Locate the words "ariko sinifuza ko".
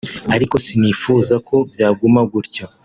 0.35-1.55